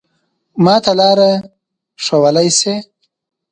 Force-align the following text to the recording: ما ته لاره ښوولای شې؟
ما 0.63 0.75
ته 0.83 0.91
لاره 0.99 1.31
ښوولای 2.03 2.49
شې؟ 2.59 2.75